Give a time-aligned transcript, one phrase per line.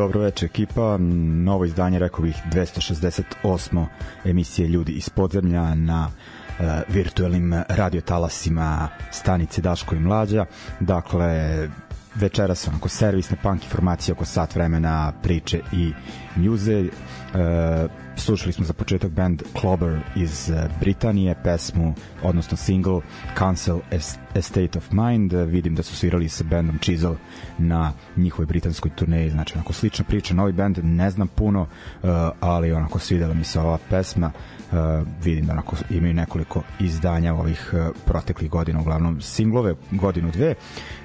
[0.00, 0.96] Dobro večer ekipa,
[1.44, 3.86] novo izdanje rekao bih 268.
[4.24, 10.44] emisije Ljudi iz podzemlja na uh, virtualnim radiotalasima stanice Daško i Mlađa.
[10.80, 11.68] Dakle,
[12.14, 15.92] večeras onako servisne punk informacije oko sat vremena priče i
[16.36, 16.84] njuze.
[17.34, 23.00] Uh, slušali smo za početak band Clobber iz eh, Britanije, pesmu, odnosno single
[23.38, 23.78] Cancel
[24.34, 25.32] A State of Mind.
[25.32, 27.14] Vidim da su svirali sa bandom Chisel
[27.58, 31.66] na njihovoj britanskoj turneji, znači onako slična priča, novi band, ne znam puno,
[32.40, 34.30] ali onako svidela mi se ova pesma.
[35.22, 37.74] Vidim da onako imaju nekoliko izdanja ovih
[38.06, 40.54] proteklih godina, uglavnom singlove, godinu dve.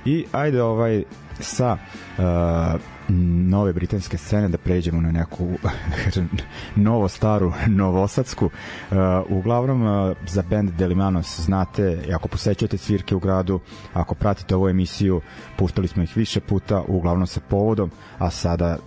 [0.06, 1.04] I ajde ovaj
[1.40, 1.78] sa
[2.18, 5.46] uh, nove britanske scene da pređemo na neku
[6.16, 6.22] da
[6.76, 8.46] novo staru novosadsku.
[8.46, 8.98] Uh,
[9.30, 13.60] uglavnom uh, za band Delimanos znate ako posećate svirke u gradu
[13.94, 15.22] ako pratite ovu emisiju
[15.58, 18.78] puštali smo ih više puta uglavnom sa povodom a sada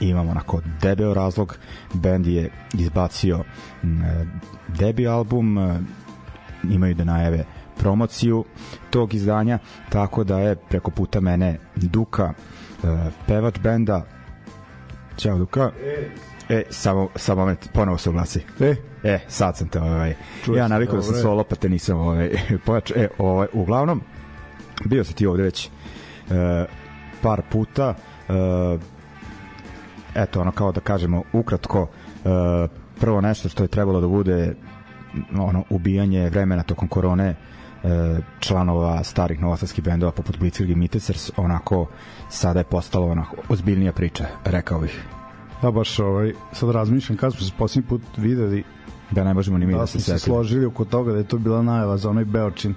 [0.00, 1.58] imamo onako debeo razlog.
[1.94, 3.44] Band je izbacio uh,
[4.68, 5.76] debi album uh,
[6.70, 7.44] imaju da najave
[7.78, 8.44] promociju
[8.90, 9.58] tog izdanja
[9.88, 12.59] tako da je preko puta mene Duka uh,
[13.26, 14.02] pevač benda
[15.16, 16.08] Ćao Duka e.
[16.48, 18.40] E, samo, samo moment, ponovo se uglasi.
[18.60, 18.74] E?
[19.04, 20.14] E, sad sam te, ovaj,
[20.44, 22.30] Čuo ja navikao da sam solo, pa te nisam ovaj,
[22.66, 22.90] pojač.
[22.90, 24.02] E, ovaj, uglavnom,
[24.84, 25.70] bio si ti ovde već e,
[27.22, 27.94] par puta,
[28.28, 28.78] e,
[30.14, 31.88] eto, ono, kao da kažemo, ukratko,
[32.24, 32.68] e,
[33.00, 34.54] prvo nešto što je trebalo da bude
[35.38, 37.34] ono ubijanje vremena tokom korone E,
[38.40, 41.86] članova starih novosadskih bendova poput Blitzkrieg i Mitecers onako
[42.28, 45.04] sada je postalo onako ozbiljnija priča, rekao bih.
[45.62, 48.64] Da, baš ovaj, sad razmišljam kad smo se posljednji put videli
[49.10, 51.38] da ne možemo ni mi da, da se se složili oko toga da je to
[51.38, 52.74] bila najava za onaj Beočin.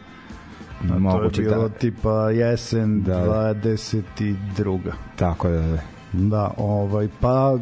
[0.92, 1.76] A Moguće, to je bilo da.
[1.76, 3.70] tipa jesen da, da.
[3.70, 4.80] 22.
[5.16, 5.80] Tako da, da.
[6.14, 7.58] Da, ovaj, pa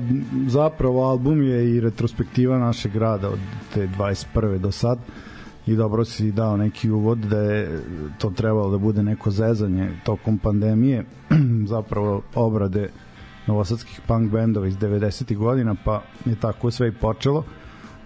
[0.48, 3.40] zapravo album je i retrospektiva našeg grada od
[3.74, 4.58] te 21.
[4.58, 4.98] do sad.
[4.98, 5.31] Uh,
[5.68, 7.84] i dobro si dao neki uvod da je
[8.18, 11.06] to trebalo da bude neko zezanje tokom pandemije
[11.74, 12.90] zapravo obrade
[13.48, 15.38] novosadskih punk bendova iz 90.
[15.38, 17.44] godina pa je tako sve i počelo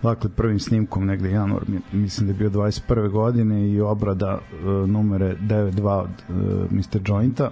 [0.04, 3.10] dakle prvim snimkom negde januar mislim da je bio 21.
[3.10, 7.02] godine i obrada uh, numere 9.2 od uh, Mr.
[7.08, 7.52] Jointa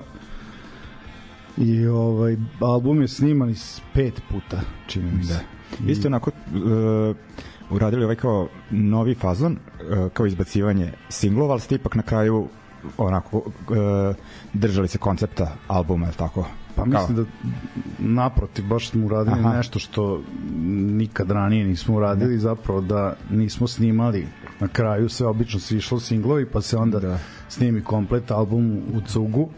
[1.58, 5.34] I ovaj, album je sniman iz pet puta, čini mi se.
[5.80, 5.92] Da.
[5.92, 7.16] Isto onako uh,
[7.74, 12.48] uradili ovaj kao novi fazon, uh, kao izbacivanje singlova, ali ste ipak na kraju
[12.98, 13.46] onako uh,
[14.54, 16.46] držali se koncepta albuma, je tako?
[16.76, 17.24] Pa mislim da
[18.00, 19.58] naprotiv, baš smo uradili Aha.
[19.58, 20.22] nešto što
[20.72, 24.28] nikad ranije nismo uradili, zapravo da nismo snimali
[24.60, 27.20] na kraju sve obično se išlo singlovi pa se onda da.
[27.50, 29.50] snimi komplet album u cugu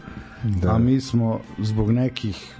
[0.44, 0.74] da.
[0.74, 2.56] a mi smo zbog nekih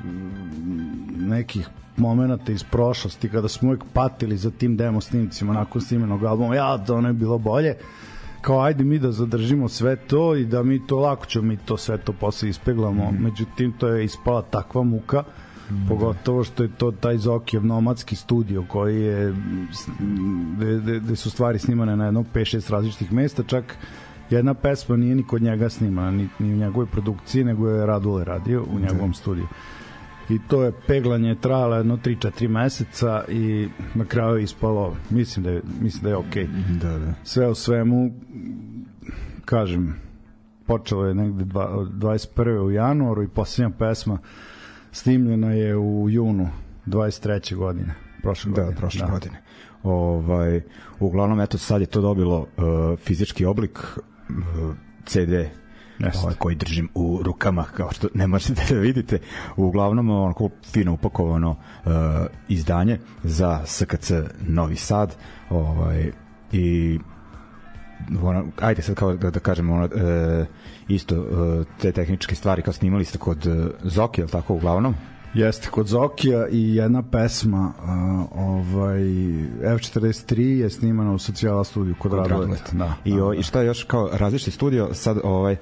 [1.17, 6.55] nekih momenata iz prošlosti kada smo uvek patili za tim demo snimcima nakon snimenog albuma
[6.55, 7.77] ja da ono je bilo bolje
[8.41, 11.77] kao ajde mi da zadržimo sve to i da mi to lako ćemo mi to
[11.77, 13.23] sve to posle ispeglamo mm.
[13.23, 15.23] međutim to je ispala takva muka
[15.71, 15.89] mm.
[15.89, 19.35] pogotovo što je to taj Zokijev nomadski studio koji je
[20.57, 23.77] gde, gde su stvari snimane na jedno 5-6 različitih mesta čak
[24.31, 28.25] jedna pesma nije ni kod njega snimana ni, ni u njegovoj produkciji nego je Radule
[28.25, 28.87] radio u da.
[28.87, 29.47] njegovom studiju
[30.28, 35.50] i to je peglanje trajalo jedno 3-4 meseca i na kraju je ispalo mislim da
[35.50, 36.78] je, mislim da je okej okay.
[36.78, 37.14] da, da.
[37.25, 38.11] sve u svemu
[39.44, 39.94] kažem
[40.67, 42.58] počelo je negde 21.
[42.58, 44.19] u januaru i posljednja pesma
[44.93, 46.49] snimljena je u junu
[46.87, 47.56] 23.
[47.56, 48.76] godine prošle da, godine.
[48.76, 49.12] prošle da.
[49.12, 49.43] godine.
[49.82, 50.61] Ovaj,
[51.00, 52.46] uglavnom, eto, sad je to dobilo uh,
[52.99, 54.75] fizički oblik uh,
[55.05, 55.31] CD
[56.23, 59.19] ovaj, koji držim u rukama kao što ne možete da vidite
[59.57, 61.93] uglavnom onako fino upakovano uh,
[62.49, 65.17] izdanje za SKC Novi Sad
[65.51, 66.11] ovaj,
[66.53, 66.99] i
[68.23, 70.47] ona, ajde sad kao da, da kažemo ono, uh,
[70.89, 74.95] isto uh, te tehničke stvari kao snimali ste kod uh, Zoki, je tako uglavnom?
[75.35, 79.01] Jeste, kod Zokija i jedna pesma uh, ovaj,
[79.63, 82.73] F43 je snimana u socijala studiju kod, kod Radolet.
[82.73, 83.41] Da, I, da, o, da.
[83.41, 85.57] I šta je još kao različiti studio sad ovaj,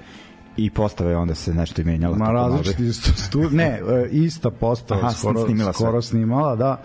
[0.56, 2.16] i postave onda se nešto i menjalo.
[2.16, 6.10] Ma različiti studio, ne, e, ista postava Aha, skoro, snimala skoro sve.
[6.10, 6.82] snimala, da.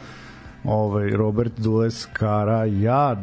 [0.63, 3.15] Ovaj, Robert Dules, Kara, ja,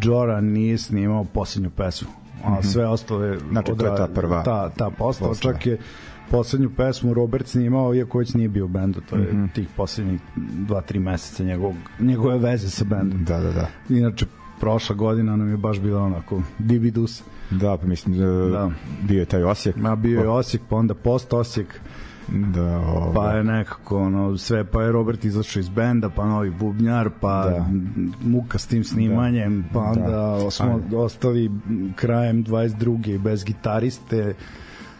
[0.00, 2.08] Džora nije snimao posljednju pesmu
[2.44, 2.62] a -hmm.
[2.62, 5.78] sve ostale znači to je ta prva ta, ta postava, čak je
[6.30, 9.52] poslednju pesmu Robert snimao, iako već nije bio u bendu, to je mm -hmm.
[9.54, 13.24] tih poslednjih 2-3 meseca njegov, njegove veze sa bendom.
[13.24, 13.68] Da, da, da.
[13.88, 14.26] Inače,
[14.64, 17.22] prošla godina nam je baš bila onako dibidus.
[17.50, 18.70] Da, pa mislim da, da.
[19.02, 19.76] bio je taj Osijek.
[19.76, 21.80] Ma bio je Osijek, pa onda post Osijek.
[22.28, 23.12] Da, ovo.
[23.14, 27.44] Pa je nekako ono, sve, pa je Robert izašao iz benda, pa novi bubnjar, pa
[27.44, 27.66] da.
[28.22, 29.68] muka s tim snimanjem, da.
[29.72, 30.50] pa onda da.
[30.50, 31.50] smo ostali
[31.96, 33.18] krajem 22.
[33.18, 34.34] bez gitariste,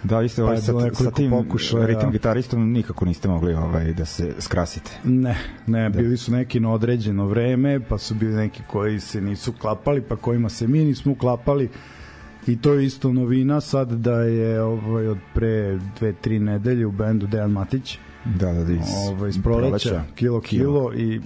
[0.04, 1.86] Da, vi ste pa ovaj, sa, sa tim pokušaja.
[1.86, 4.90] ritam gitaristom nikako niste mogli ovaj, da se skrasite.
[5.04, 5.36] Ne,
[5.66, 5.98] ne, da.
[6.00, 10.16] bili su neki na određeno vreme, pa su bili neki koji se nisu klapali, pa
[10.16, 11.68] kojima se mi nismo uklapali.
[12.46, 16.92] I to je isto novina sad da je ovaj, od pre dve, tri nedelje u
[16.92, 17.98] bendu Dejan Matić.
[18.24, 21.20] Da, da, da, iz, ovaj, iz proleća, kilo, kilo, kilo i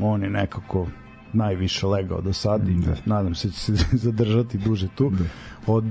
[0.00, 0.86] on je nekako
[1.32, 2.94] najviše legao do sad i da.
[3.04, 5.10] nadam se da će se zadržati duže tu.
[5.10, 5.24] Da
[5.68, 5.84] od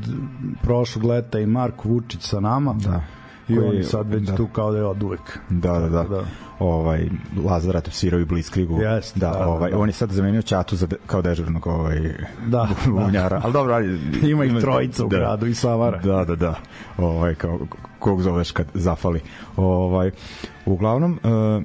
[0.61, 2.73] prošlog leta i Mark Vučić sa nama.
[2.73, 3.03] Da.
[3.49, 4.35] I on sad već da.
[4.35, 5.39] tu kao da je od uvek.
[5.49, 6.03] Da, da, da.
[6.03, 6.23] da.
[6.59, 7.09] Ovaj
[7.45, 8.77] Lazarat svirao i Blitzkriegu.
[8.77, 9.79] Yes, da, da, ovaj da.
[9.79, 12.13] on je sad zamenio Ćatu za de, kao dežurnog ovaj
[12.47, 13.39] da, bunjara.
[13.39, 13.45] Da.
[13.45, 13.99] Al dobro, ali
[14.31, 15.99] ima ih trojica u da, gradu i Savara.
[15.99, 16.55] Da, da, da.
[16.97, 17.59] Ovaj kao
[17.99, 19.21] kog zoveš kad zafali.
[19.55, 20.11] Ovaj
[20.65, 21.63] uglavnom uh,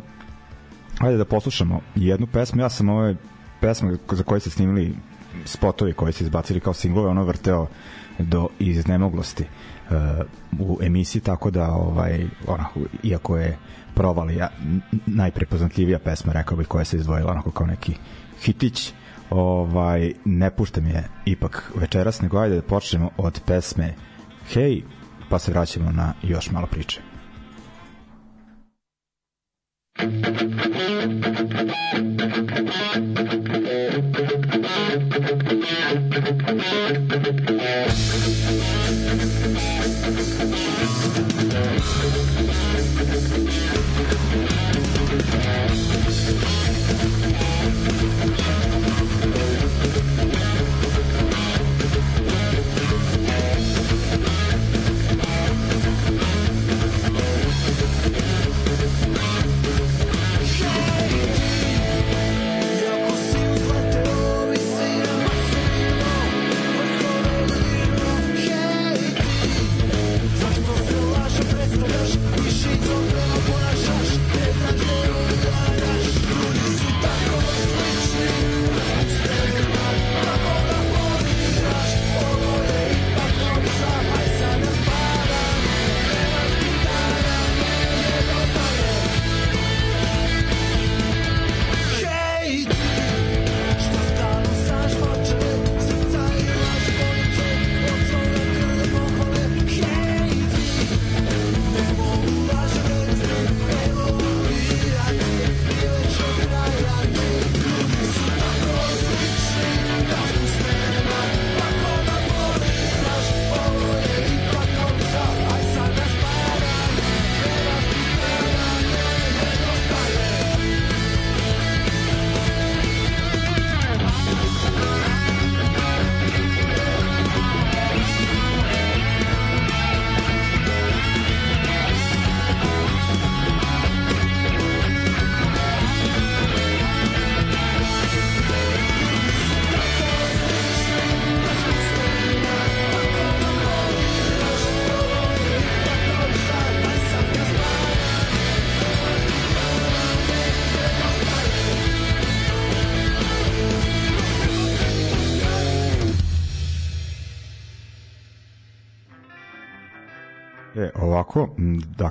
[1.06, 2.60] ajde da poslušamo jednu pesmu.
[2.60, 3.16] Ja sam ove
[3.62, 4.94] pesme za koje ste snimili
[5.44, 7.66] spotovi koji se izbacili kao singlove, ono vrteo
[8.18, 9.96] do iznemoglosti uh,
[10.58, 13.58] u emisiji, tako da ovaj, onako, iako je
[13.94, 14.48] provalija
[15.06, 17.94] najprepoznatljivija pesma, rekao bih, koja se izdvojila onako kao neki
[18.42, 18.92] hitić,
[19.30, 23.94] ovaj, ne puštam je ipak večeras, nego ajde da počnemo od pesme
[24.52, 24.82] Hej,
[25.28, 27.00] pa se vraćamo na još malo priče.
[29.96, 30.42] Thank
[32.94, 33.41] E,
[35.92, 36.16] Thank
[43.76, 43.81] you.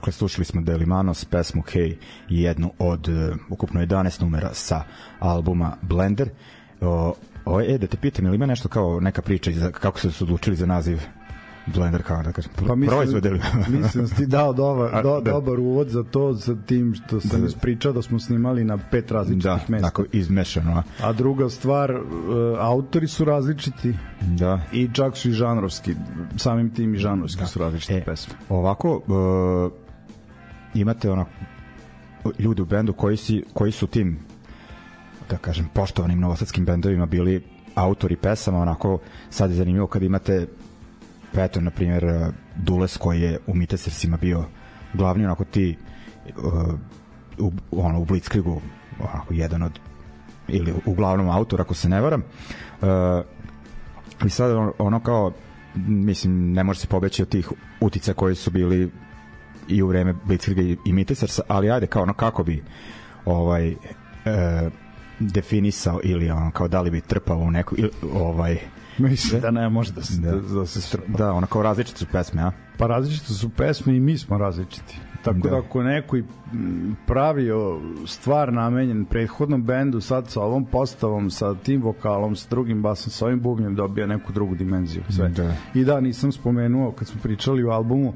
[0.02, 1.96] Dakle, slušali smo Delimanos pesmu Hey
[2.30, 4.84] i jednu od uh, ukupno 11 numera sa
[5.20, 6.30] albuma Blender.
[6.82, 7.14] O,
[7.46, 10.24] o, e, da te pitam, ili ima nešto kao neka priča za, kako su se
[10.24, 11.00] odlučili za naziv
[11.66, 13.22] Blender kao da kažem pa mislim,
[13.82, 15.32] mislim da ti dao dobar, do, da.
[15.32, 17.46] dobar uvod za to sa tim što sam da, da.
[17.46, 19.92] ispričao da smo snimali na pet različitih da, mesta.
[19.98, 20.72] Da, izmešano.
[20.72, 20.84] A.
[21.08, 22.02] a druga stvar, uh,
[22.60, 24.60] autori su različiti da.
[24.72, 25.96] i čak su i žanrovski,
[26.38, 27.48] samim tim i žanrovski da.
[27.48, 28.34] su različite e, pesme.
[28.50, 29.81] Ovako, uh,
[30.74, 31.26] imate ono
[32.40, 34.20] ljudi u bendu koji, si, koji su tim
[35.30, 37.44] da kažem poštovanim novosadskim bendovima bili
[37.76, 39.00] autori pesama, onako
[39.30, 40.48] sad je zanimljivo kad imate
[41.34, 44.46] pa eto, na primjer, uh, Dules koji je u Mitesersima bio
[44.94, 45.78] glavni, onako ti
[46.38, 46.74] uh,
[47.38, 48.62] u, ono, u Blitzkrigu
[49.00, 49.80] onako, jedan od
[50.48, 52.24] ili uglavnom autor, ako se ne varam.
[52.82, 52.88] Uh,
[54.26, 55.32] i sad ono, ono kao
[55.76, 57.52] mislim, ne može se pobeći od tih
[57.82, 58.92] utica koji su bili
[59.68, 62.64] i u vreme Blitzkriga i, Mitesersa, ali ajde kao ono kako bi
[63.26, 63.76] ovaj e,
[65.20, 68.58] definisao ili ono kao da li bi trpao u neku ili, ovaj
[68.98, 71.18] Mislim da ne može da se, da, da, se strpa.
[71.18, 72.52] Da, ono kao različite su pesme, a?
[72.78, 74.98] Pa različite su pesme i mi smo različiti.
[75.24, 76.24] Tako da, da ako neko i
[77.08, 83.12] pravio stvar namenjen prethodnom bendu, sad sa ovom postavom, sa tim vokalom, sa drugim basom,
[83.12, 85.04] sa ovim bubnjem dobija neku drugu dimenziju.
[85.10, 85.30] Sve.
[85.30, 85.56] Da.
[85.74, 88.14] I da, nisam spomenuo kad smo pričali o albumu,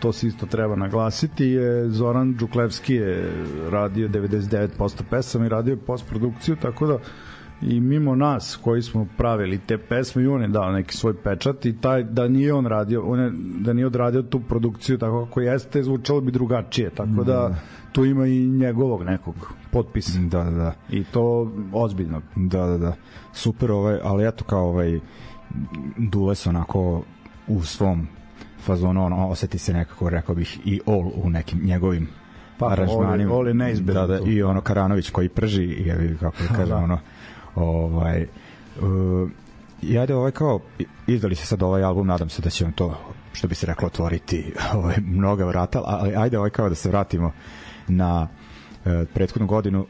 [0.00, 3.32] to se isto treba naglasiti, je Zoran Đuklevski je
[3.70, 6.98] radio 99% pesama i radio postprodukciju, tako da
[7.62, 11.66] i mimo nas koji smo pravili te pesme i on je dao neki svoj pečat
[11.66, 15.40] i taj da nije on radio on je, da nije odradio tu produkciju tako kako
[15.40, 17.54] jeste zvučalo bi drugačije tako da, da.
[17.92, 19.34] tu ima i njegovog nekog
[19.70, 20.18] potpisa.
[20.18, 20.50] Da da.
[20.50, 22.20] Da i to ozbiljno.
[22.36, 22.94] Da da da.
[23.32, 25.00] Super ovaj ali eto kao ovaj
[25.96, 27.02] Dules onako
[27.48, 28.08] u svom
[28.60, 32.08] fazonu ono oseti se nekako rekao bih i all u nekim njegovim
[32.58, 33.34] pa, aranžmanima.
[33.34, 36.76] Oli, oli da, da, i ono Karanović koji prži i kako da kaže da.
[36.76, 36.98] ono
[37.54, 38.26] ovaj
[38.80, 39.30] uh,
[39.82, 40.60] i ajde ovaj kao
[41.06, 42.98] izdali se sad ovaj album nadam se da će vam to
[43.32, 47.32] što bi se reklo otvoriti ovaj, mnoga vrata ali ajde ovaj kao da se vratimo
[47.88, 48.28] na
[48.84, 49.86] uh, prethodnu godinu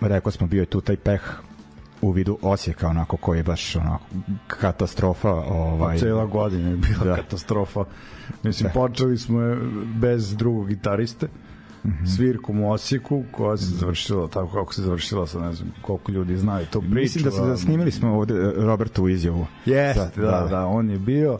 [0.00, 1.22] rekao smo bio je tu taj peh
[2.08, 4.04] u vidu Osijeka onako koji je baš onako
[4.46, 7.16] katastrofa ovaj pa cela godina je bila da.
[7.16, 7.84] katastrofa
[8.42, 8.80] mislim da.
[8.80, 9.40] počeli smo
[10.00, 11.28] bez drugog gitariste
[11.84, 12.16] -hmm.
[12.16, 16.36] svirkom u Osijeku koja se završila tako kako se završila sa ne znam koliko ljudi
[16.36, 16.94] znaju to priču.
[16.94, 19.46] Mislim da se da snimili smo ovde e, Robertu izjavu.
[19.66, 21.38] Jeste, da, da, da, on je bio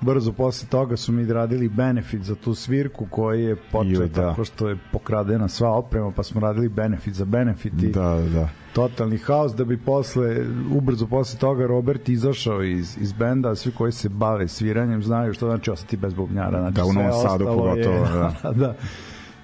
[0.00, 4.14] brzo posle toga su mi radili benefit za tu svirku koji je počeo da.
[4.14, 8.48] tako što je pokradena sva oprema pa smo radili benefit za benefit i da, da.
[8.72, 13.92] totalni haos da bi posle ubrzo posle toga Robert izašao iz, iz benda svi koji
[13.92, 18.06] se bave sviranjem znaju što znači ostati bez bubnjara znači da u Novom Sadu pogotovo
[18.42, 18.52] da.
[18.54, 18.74] da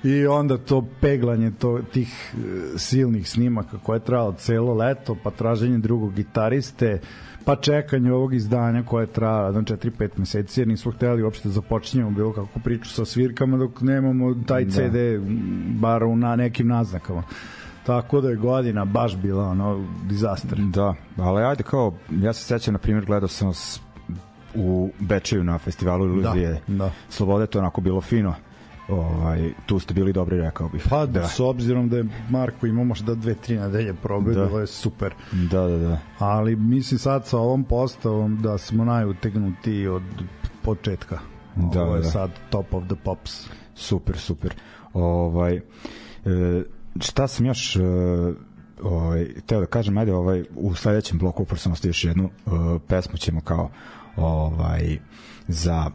[0.03, 5.31] i onda to peglanje to, tih e, silnih snimaka koje je trajalo celo leto, pa
[5.31, 7.01] traženje drugog gitariste,
[7.51, 11.53] pa čekanje ovog izdanja koje je trajalo jedan 4-5 meseci jer nismo hteli uopšte da
[11.53, 14.71] započinjemo bilo kako priču sa svirkama dok nemamo taj da.
[14.71, 14.97] CD
[15.81, 17.23] bar u na nekim naznakama
[17.87, 22.73] tako da je godina baš bila ono dizaster da, ali ajde kao ja se sećam
[22.73, 23.53] na primjer gledao sam
[24.55, 26.91] u Bečeju na festivalu Iluzije da, da.
[27.09, 28.35] Slobode to onako bilo fino
[28.91, 30.87] ovaj, tu ste bili dobri, rekao bih.
[30.91, 31.29] Pa, da.
[31.29, 34.45] s obzirom da je Marko imao možda dve, tri nedelje probe, da.
[34.47, 35.15] bilo je super.
[35.51, 35.99] Da, da, da.
[36.19, 40.03] Ali mislim sad sa ovom postavom da smo najutegnuti od
[40.63, 41.19] početka.
[41.57, 42.11] Da, Ovo je da.
[42.11, 43.47] sad top of the pops.
[43.75, 44.55] Super, super.
[44.93, 45.61] Ovaj, e,
[47.01, 47.81] šta sam još e,
[48.83, 52.51] ovaj, teo da kažem, ajde ovaj, u sledećem bloku upravo sam još jednu e,
[52.89, 53.71] pesmu ćemo kao
[54.17, 54.99] ovaj,
[55.49, 55.91] za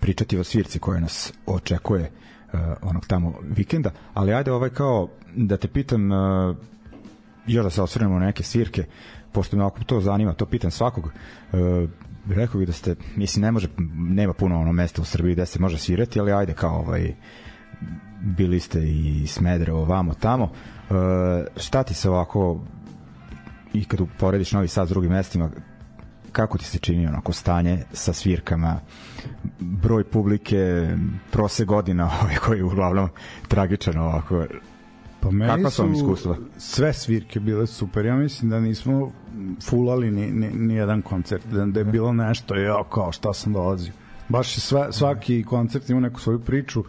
[0.00, 2.10] pričati o svirci koja nas očekuje
[2.52, 6.56] uh, onog tamo vikenda, ali ajde ovaj kao da te pitam uh,
[7.46, 8.84] još da se osvrnemo na neke svirke,
[9.32, 11.88] pošto me to zanima, to pitam svakog, uh,
[12.28, 15.60] rekao bih da ste, mislim, ne može, nema puno ono mesta u Srbiji gde se
[15.60, 17.14] može svirati, ali ajde kao ovaj,
[18.20, 20.44] bili ste i Smedrevo, vamo, tamo.
[20.44, 20.96] Uh,
[21.56, 22.60] šta ti se ovako
[23.72, 25.50] i kad uporediš Novi Sad s drugim mestima,
[26.32, 28.80] kako ti se čini onako stanje sa svirkama,
[29.60, 30.90] broj publike,
[31.30, 33.08] prose godina ovaj, koji je uglavnom
[33.48, 34.44] tragičan ovako.
[35.20, 36.36] Pa meni Kakva su iskustva?
[36.58, 38.06] sve svirke bile super.
[38.06, 39.12] Ja mislim da nismo
[39.68, 43.52] fulali ni, ni, ni jedan koncert, da, da je bilo nešto, ja kao šta sam
[43.52, 43.92] dolazio.
[44.28, 46.84] Baš je sve, svaki koncert ima neku svoju priču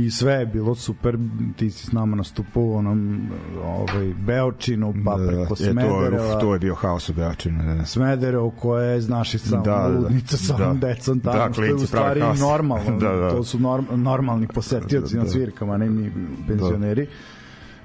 [0.00, 1.18] i sve je bilo super
[1.56, 3.28] ti si s nama nastupao u onom
[3.62, 7.64] ovaj, Beočinu pa Da, preko je, to, Smedereva uf, to je bio haos u Beočinu.
[7.64, 7.84] Da, da.
[7.84, 9.98] Smederevo koje je znaš i samo Da, da, da, da.
[9.98, 10.74] ludnica sa Da.
[10.76, 13.30] decom tamo Da, što je u stvari normalno Da, da.
[13.30, 15.30] to su norm, normalni posetioci Da, na da.
[15.30, 16.12] svirkama ne mi
[16.48, 17.06] penzioneri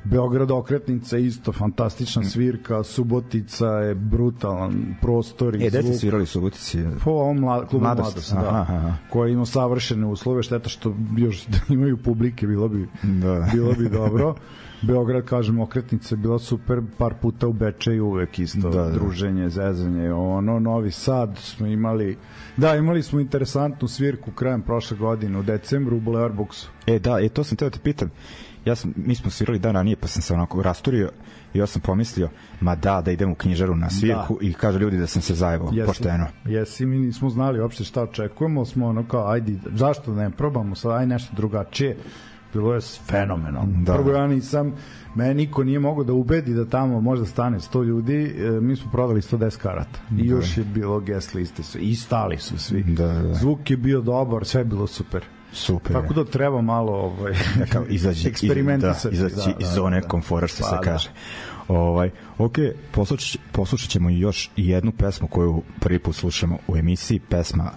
[0.06, 2.26] Beograd okretnica isto fantastična Mm.
[2.26, 6.84] svirka Subotica je brutalan prostor i E, gde ste svirali u Subotici?
[7.04, 8.32] po ovom mla, klubu Mladost.
[8.32, 8.94] Mladost, Aha, da, aha.
[9.10, 13.48] koja ima savršene uslove, šteta što još da imaju publike, bilo bi, Da.
[13.54, 14.36] bilo bi dobro.
[14.82, 19.50] Beograd, kažem, okretnica je bila super, par puta u Bečeju uvek isto, Da, da, druženje,
[19.50, 22.18] zezanje, ono, Novi Sad smo imali,
[22.58, 26.70] da, imali smo interesantnu svirku krajem prošle godine, u decembru u Boulevard Booksu.
[26.88, 28.10] E, da, e, to sam teo da te pitam.
[28.66, 31.10] Ja sam, mi smo svirali dan ranije, pa sam se onako rasturio
[31.54, 32.30] i ja sam pomislio,
[32.62, 35.70] ma da, da idem u knjižaru na svirku i kaže ljudi da sam se zajebao,
[35.74, 36.26] Jesi, pošteno.
[36.46, 40.76] Jesi, mi nismo znali uopšte šta očekujemo, smo ono kao, ajde, zašto da ne probamo
[40.76, 41.98] sad, aj nešto drugačije.
[42.54, 43.72] Bilo je fenomenalno.
[43.72, 43.92] Da.
[43.92, 43.94] Da.
[43.94, 44.74] Prvo ja nisam,
[45.16, 48.92] mene niko nije mogao da ubedi da tamo možda stane 100 ljudi, e, mi smo
[48.92, 50.00] prodali 110 karata.
[50.18, 51.62] I još je bilo guest liste.
[51.80, 52.84] I stali su svi.
[52.84, 53.34] Da, da.
[53.34, 55.24] Zvuk je bio dobar, sve je bilo super.
[55.56, 55.94] Super.
[55.94, 59.18] Tako da treba malo ovaj, da kao izađi eksperimentisati.
[59.18, 60.82] da, izaći iz zone komfora što Pa, se da.
[60.82, 61.10] kaže.
[61.68, 62.56] Ovaj, ok,
[62.92, 67.72] poslušat, poslušat ćemo još jednu pesmu koju prvi put slušamo u emisiji, pesma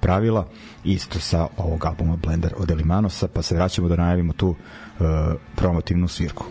[0.00, 0.48] Pravila,
[0.84, 4.56] isto sa ovog albuma Blender od Elimanosa, pa se vraćamo da najavimo tu uh,
[5.56, 6.44] promotivnu svirku.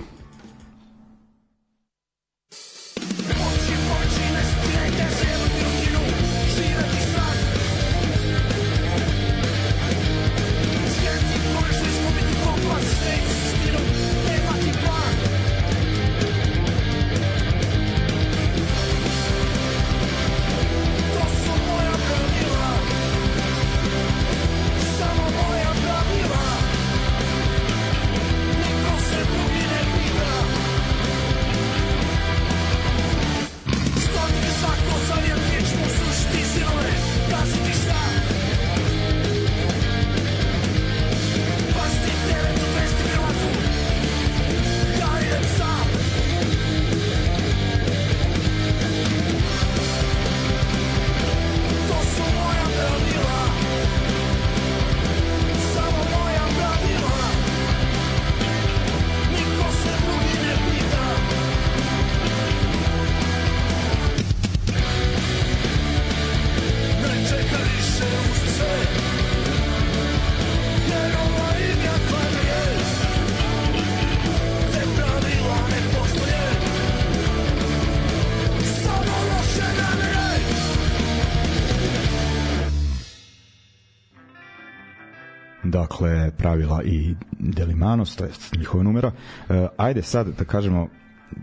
[85.82, 89.12] Dakle pravila i Delimanos, to je njihova numera.
[89.50, 90.88] E, ajde sad da kažemo,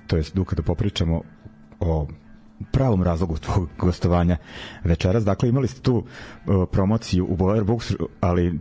[0.07, 1.23] to jest Duka da popričamo
[1.81, 2.07] o
[2.73, 4.37] pravom razlogu tvog gostovanja
[4.85, 5.25] večeras.
[5.25, 6.05] Dakle, imali ste tu uh,
[6.73, 8.61] promociju u Boiler Books, ali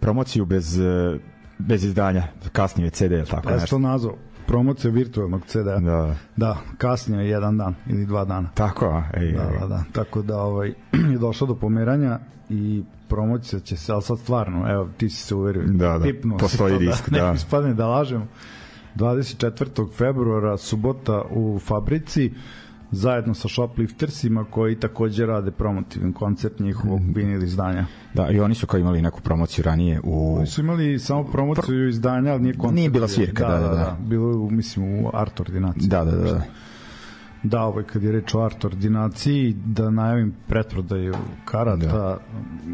[0.00, 1.20] promociju bez, uh,
[1.58, 3.76] bez izdanja, kasnije CD, ili tako sam nešto.
[3.76, 5.78] to nazvao promocija virtualnog CD-a.
[5.78, 6.16] Da.
[6.36, 8.50] Da, kasnije jedan dan ili dva dana.
[8.54, 9.04] Tako, a?
[9.14, 9.58] Ej, Da, ej.
[9.60, 9.84] da, da.
[9.92, 10.68] Tako da ovaj,
[11.12, 15.34] je došlo do pomeranja i promocija će se, ali sad stvarno, evo, ti si se
[15.34, 15.62] uverio.
[15.66, 17.18] Da, da, tipnuo si postoji to disk, da.
[17.18, 17.30] da.
[17.30, 18.28] Ne ispadne da lažem.
[18.96, 19.92] 24.
[19.92, 22.32] februara, subota u Fabrici,
[22.92, 27.12] zajedno sa Shopliftersima koji takođe rade promotivni koncert njihovog Mhm.
[27.14, 27.86] vinil izdanja.
[28.14, 30.36] Da, i oni su kao imali neku promociju ranije u...
[30.36, 32.74] Oni su imali samo promociju izdanja, ali nije koncert.
[32.74, 33.96] Nije bila svirka, da, da, da.
[34.00, 35.88] Bilo je, mislim, u art ordinaciji.
[35.88, 36.32] Da, da, da.
[36.32, 36.42] da.
[37.44, 41.86] Da, ovaj, kad je reč o art ordinaciji, da najavim pretprodaju karata.
[41.86, 42.18] Da.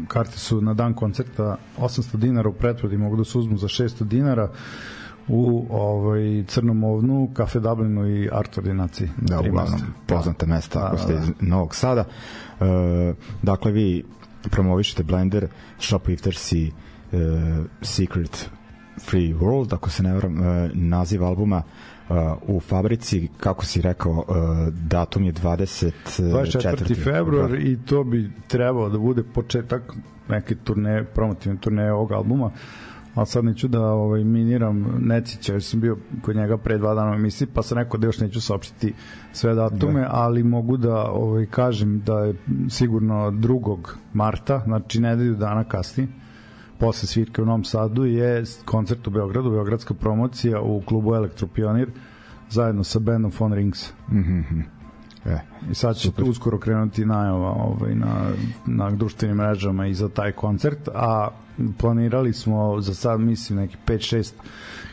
[0.07, 4.03] Karte su na dan koncerta 800 dinara u pretprodaji, mogu da se uzmu za 600
[4.03, 4.49] dinara
[5.29, 9.09] u ovaj, Crnom ovnu, Kafe Dublinu i art ordinaciji.
[9.17, 9.85] Da, uglavnom mesta.
[10.07, 11.19] poznate mesta Da, ako da, ste da.
[11.19, 12.03] iz Novog Sada.
[12.59, 14.03] E, dakle, vi
[14.51, 15.47] promovišete Blender,
[15.79, 16.71] Shoplifters i
[17.11, 17.17] e,
[17.81, 18.49] Secret
[18.99, 22.13] Free World, ako se ne varam, e, naziv albuma e,
[22.47, 27.03] u fabrici, kako si rekao, e, datum je 20, 24.
[27.03, 29.93] februar i to bi trebao da bude početak
[30.29, 32.51] neke turneje, promotivne turneje ovog albuma
[33.15, 37.11] ali sad neću da ovaj, miniram Necića, jer sam bio kod njega pre dva dana
[37.11, 38.93] u emisiji, pa sam rekao da još neću saopštiti
[39.33, 40.09] sve datume, da.
[40.11, 42.35] ali mogu da ovaj, kažem da je
[42.69, 43.77] sigurno 2.
[44.13, 46.07] marta, znači nedelju dana kasnije,
[46.79, 51.89] posle svirke u Novom Sadu je koncert u Beogradu, beogradska promocija u klubu Elektropionir
[52.49, 53.91] zajedno sa bandom Phone Rings.
[54.11, 54.78] Mm -hmm.
[55.29, 55.39] E,
[55.71, 56.23] I sad će super.
[56.29, 58.31] uskoro krenuti najava ovaj, na,
[58.65, 61.27] na društvenim mrežama i za taj koncert, a
[61.77, 64.31] planirali smo za sad mislim neki 5-6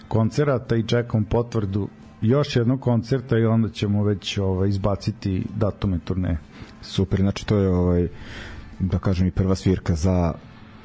[0.08, 1.88] koncerata i čekam potvrdu
[2.20, 6.38] još jednog koncerta i onda ćemo već ovaj, izbaciti datume turneje.
[6.82, 8.08] Super, znači to je ovaj,
[8.78, 10.34] da kažem i prva svirka za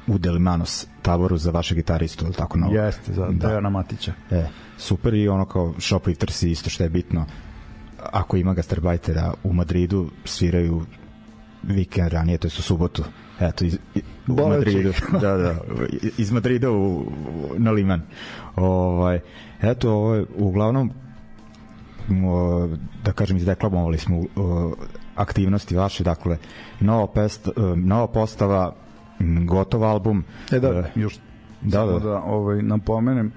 [0.08, 2.74] u Delimanos taboru za vaše gitaristu, ili tako novo?
[2.74, 3.48] Jeste, za da.
[3.48, 4.14] Dejana Matića.
[4.32, 7.26] E, super i ono kao shoplifters isto što je bitno
[8.04, 10.86] ako ima gastarbajtera u Madridu sviraju
[11.64, 13.04] vikend ranije, to je u subotu.
[13.40, 13.78] Eto iz,
[14.28, 14.94] u Madridu.
[15.22, 15.56] Da, da,
[16.18, 17.06] iz Madrida u,
[17.58, 18.02] na Liman.
[18.56, 19.20] Ovaj,
[19.62, 20.92] eto ovaj, uglavnom
[22.26, 22.68] o,
[23.04, 24.74] da kažem izdeklamovali smo o,
[25.16, 26.04] aktivnosti vaše.
[26.04, 26.38] Dakle
[26.80, 28.76] nova, pest, nova postava
[29.46, 30.24] gotov album.
[30.52, 31.20] E da, e, još
[31.62, 32.00] da, da.
[32.00, 33.32] da ovaj, napomenem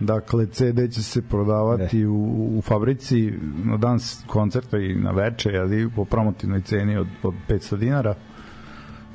[0.00, 2.06] Dakle, CD će se prodavati e.
[2.06, 3.32] u, u fabrici
[3.64, 8.14] na dan koncerta i na veče, ali po promotivnoj ceni od, od 500 dinara.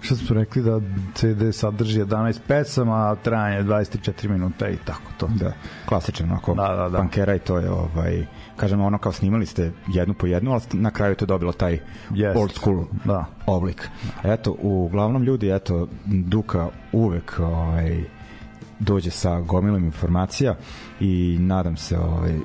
[0.02, 0.82] Šta smo rekli da
[1.14, 5.28] CD sadrži 11 pesama, a trajanje 24 minuta i tako to.
[5.36, 5.54] Da,
[5.86, 6.98] klasičan onako da, da, da.
[6.98, 8.26] pankera i to je ovaj
[8.58, 12.38] kažemo ono kao snimali ste jednu po jednu, ali na kraju to dobilo taj yes.
[12.38, 13.26] old school da.
[13.46, 13.90] oblik.
[14.24, 18.04] Eto, uglavnom ljudi, eto, Duka uvek ovaj,
[18.80, 20.56] dođe sa gomilom informacija
[21.00, 22.40] i nadam se ovaj,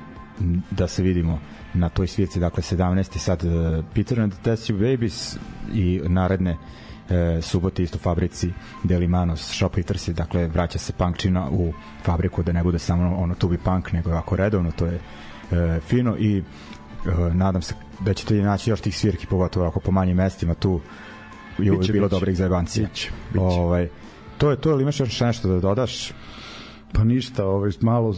[0.71, 1.39] da se vidimo
[1.73, 3.17] na toj svirci, dakle 17.
[3.17, 5.37] sad uh, Peter and the Test Babies
[5.73, 8.49] i naredne uh, subote isto fabrici
[8.83, 13.91] Delimanos Shoplifters dakle vraća se punkčina u fabriku da ne bude samo ono tubi punk
[13.91, 18.81] nego ovako redovno, to je uh, fino i uh, nadam se da ćete naći još
[18.81, 20.81] tih svirki pogotovo ako po manjim mestima tu
[21.57, 22.87] je uvijek bilo dobrih zajebancija
[23.37, 23.89] ovaj,
[24.37, 26.11] to je to, ili imaš još nešto da dodaš?
[26.93, 28.15] Pa ništa, ovaj malo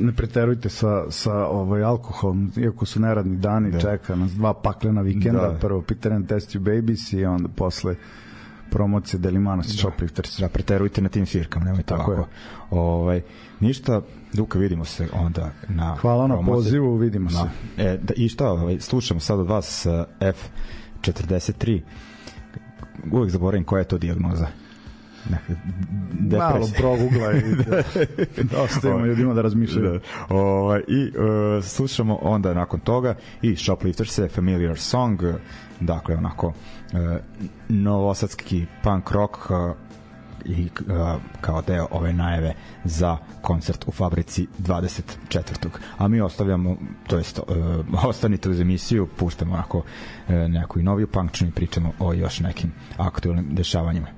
[0.00, 3.80] ne preterujte sa sa ovaj alkoholom, iako su neradni dani, da.
[3.80, 5.58] čeka nas dva paklena vikenda, da.
[5.60, 7.96] prvo Peter and Test You Babies i onda posle
[8.70, 9.68] promocije Delimano da.
[9.68, 10.38] Shoplifters.
[10.38, 12.20] Da, preterujte na tim svirkama, nemojte Tako ovako.
[12.20, 12.28] Je.
[12.70, 13.22] Ovaj,
[13.60, 17.82] ništa, Duka, vidimo se onda na Hvala na pozivu, vidimo na, se.
[17.82, 19.92] E, da, I šta, ovaj, slušamo sad od vas uh,
[21.02, 21.80] F43.
[23.12, 24.46] Uvijek zaboravim koja je to dijagnoza.
[26.10, 26.50] Depresija.
[26.50, 27.42] Malo progugla i
[28.50, 30.00] da ostavimo ljudima da razmišljaju.
[30.28, 30.34] Da.
[30.36, 35.20] Ovaj, I uh, slušamo onda nakon toga i Shoplifters je Familiar Song,
[35.80, 36.54] dakle onako uh,
[37.68, 39.56] novosadski punk rock uh,
[40.44, 42.54] i uh, kao deo ove najave
[42.84, 45.68] za koncert u fabrici 24.
[45.98, 46.76] A mi ostavljamo,
[47.06, 47.44] to jest uh,
[48.06, 49.84] ostanite uz emisiju, puštamo onako uh,
[50.48, 54.17] neku i noviju punkčinu i pričamo o još nekim aktualnim dešavanjima.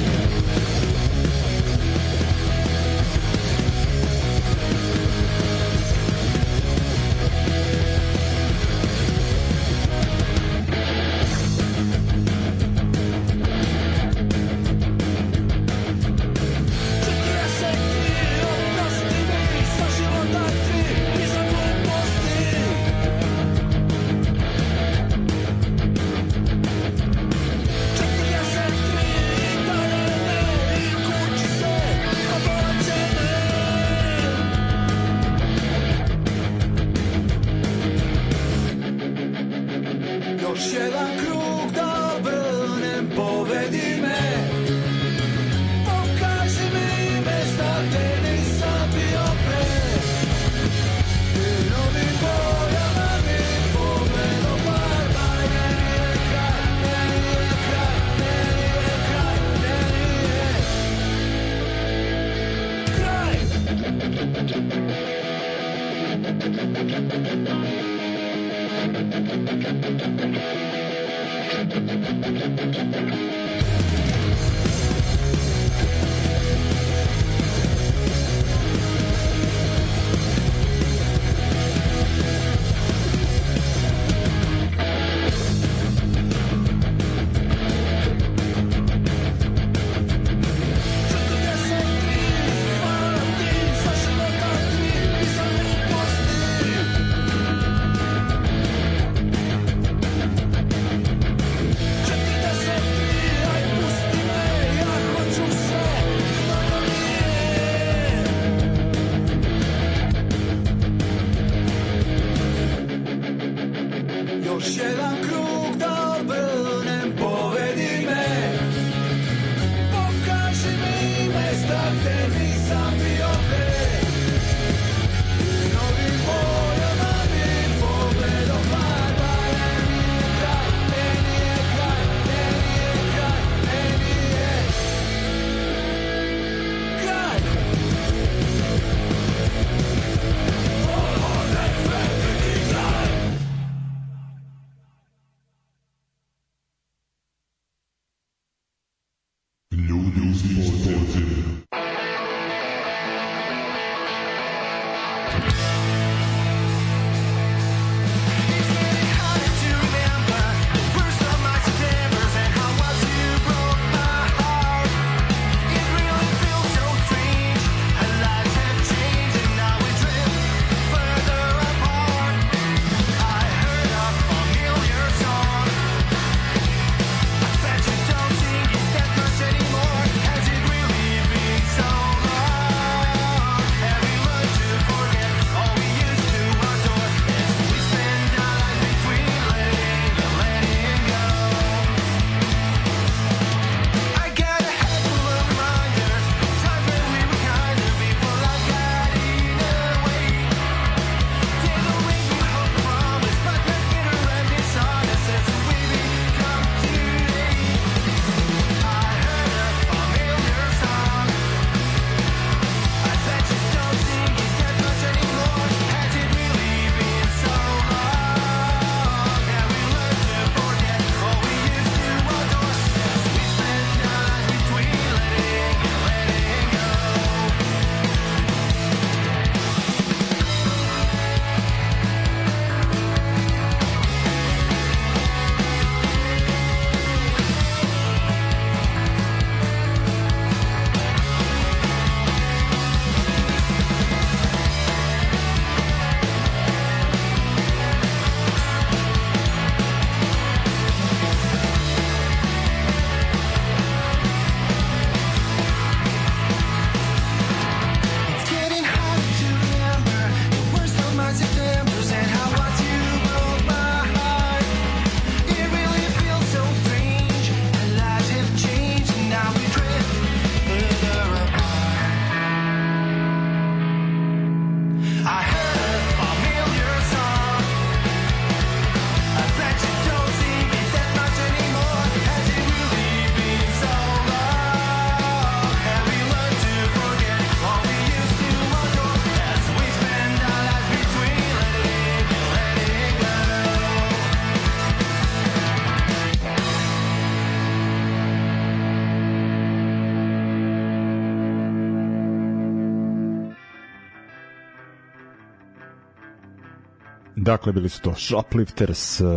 [307.51, 309.27] Dakle, bili su to Shoplifters, uh,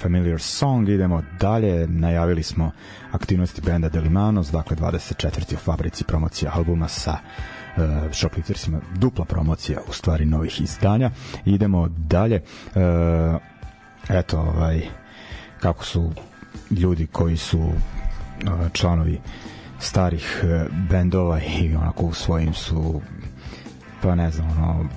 [0.00, 2.70] Familiar Song, idemo dalje, najavili smo
[3.12, 5.54] aktivnosti benda Delimanos, dakle 24.
[5.54, 11.10] u fabrici promocija albuma sa uh, Shopliftersima, dupla promocija u stvari novih izdanja.
[11.44, 12.42] Idemo dalje,
[12.74, 12.82] uh,
[14.08, 14.82] eto, ovaj,
[15.60, 16.12] kako su
[16.70, 17.72] ljudi koji su uh,
[18.72, 19.20] članovi
[19.78, 23.00] starih uh, bendova i onako u svojim su
[24.02, 24.88] pa ne znam, ono,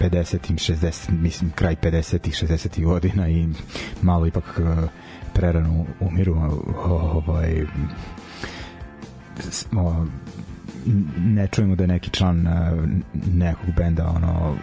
[0.00, 3.48] 50-im, 60 mislim kraj 50-ih, 60-ih godina i
[4.02, 4.88] malo ipak uh,
[5.34, 6.36] prerano umiru
[6.76, 7.66] ovaj
[9.76, 10.06] o,
[11.18, 12.52] ne čujemo da je neki član uh,
[13.32, 14.56] nekog benda ono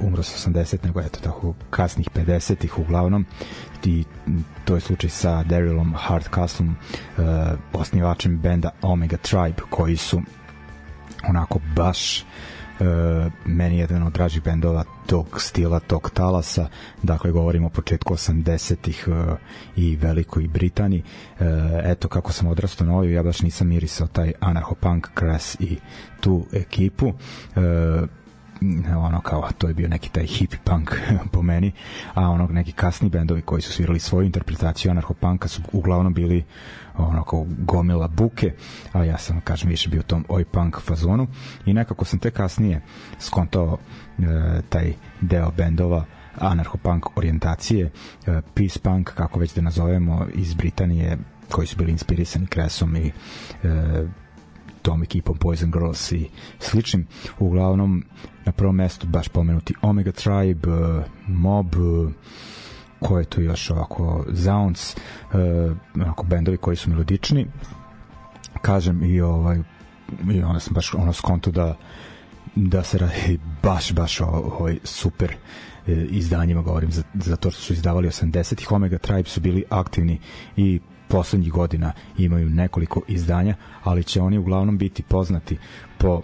[0.00, 3.26] umro sa 80 nego eto tako kasnih 50-ih uglavnom.
[3.84, 4.04] I
[4.64, 7.24] to je slučaj sa Darylom Hardcastlom uh,
[7.72, 10.22] osnivačem benda Omega Tribe koji su
[11.28, 12.57] onako baš uh, e,
[13.44, 16.68] meni jedan od dražih bendova tog stila, tog talasa.
[17.02, 19.36] Dakle govorimo o početku 80-ih e,
[19.76, 21.02] i Velikoj Britaniji.
[21.40, 21.44] E,
[21.84, 25.76] eto kako sam odrastao na ovoj ja baš nisam mirisao taj anarcho-punk, crass i
[26.20, 27.12] tu ekipu.
[27.56, 27.60] E,
[28.96, 30.90] ono kao to je bio neki taj hippie punk
[31.32, 31.72] po meni
[32.14, 36.44] a onog neki kasni bendovi koji su svirali svoju interpretaciju anarcho-punka su uglavnom bili
[36.98, 38.54] ono kao gomila buke,
[38.92, 41.26] a ja sam, kažem, više bio u tom oj punk fazonu.
[41.66, 42.82] I nekako sam te kasnije
[43.18, 43.78] skontao
[44.18, 44.22] e,
[44.68, 46.04] taj deo bendova
[46.36, 47.90] anarcho-punk orijentacije,
[48.26, 51.18] e, peace punk, kako već da nazovemo, iz Britanije,
[51.50, 53.12] koji su bili inspirisani Kresom i e,
[54.82, 57.06] tom ekipom Poison Girls i sličnim.
[57.38, 58.04] Uglavnom,
[58.44, 62.12] na prvom mestu baš pomenuti Omega Tribe, e, Mob, e,
[63.00, 67.46] ko je tu još ovako Zounds uh, onako bendovi koji su melodični
[68.62, 69.58] kažem i ovaj
[70.32, 71.76] i onda sam baš ono skonto da
[72.54, 75.32] da se radi baš baš o ovoj super
[75.86, 80.20] e, izdanjima govorim za, za to što su izdavali 80-ih Omega Tribe su bili aktivni
[80.56, 85.58] i poslednjih godina imaju nekoliko izdanja ali će oni uglavnom biti poznati
[85.98, 86.22] po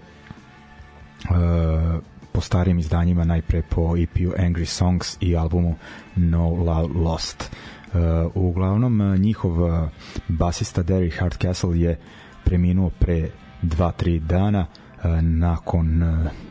[1.30, 2.00] uh,
[2.34, 5.74] po starim izdanjima, najpre po EP-u Angry Songs i albumu
[6.16, 7.50] No Love Lost.
[7.92, 8.00] Uh,
[8.34, 9.88] uglavnom, uh, njihov uh,
[10.28, 11.98] basista Derry Hardcastle je
[12.44, 13.30] preminuo pre
[13.62, 14.66] 2-3 dana.
[15.04, 16.02] Uh, nakon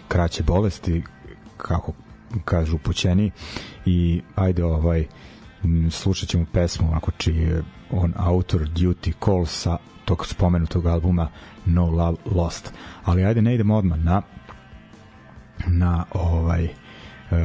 [0.08, 1.04] kraće bolesti
[1.58, 1.93] kako
[2.46, 3.32] kažu upućeni
[3.86, 5.06] i ajde ovaj
[5.91, 11.30] slušat ćemo pesmu ako čiji je on autor Duty Call sa tog spomenutog albuma
[11.65, 12.73] No Love Lost
[13.04, 14.21] ali ajde ne idemo odmah na
[15.67, 16.63] na ovaj
[17.32, 17.38] uh,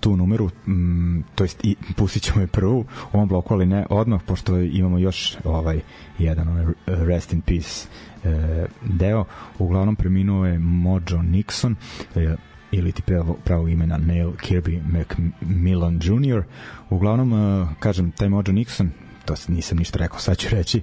[0.00, 2.78] tu numeru, m, to jest i pustit ćemo je prvu
[3.12, 5.80] u ovom bloku, ali ne odmah, pošto imamo još ovaj
[6.18, 7.88] jedan ovaj Rest in Peace
[8.24, 9.24] e, deo.
[9.58, 11.74] Uglavnom preminuo je Mojo Nixon,
[12.16, 12.36] e,
[12.72, 16.42] ili ti pravo, pravo imena Neil Kirby McMillan Jr.
[16.90, 18.88] Uglavnom, e, kažem, taj Mojo Nixon,
[19.24, 20.82] to nisam ništa rekao, sad ću reći,